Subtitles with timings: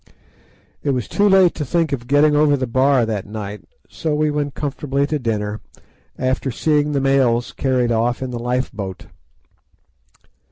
[0.81, 4.31] It was too late to think of getting over the Bar that night, so we
[4.31, 5.61] went comfortably to dinner,
[6.17, 9.05] after seeing the Mails carried off in the life boat.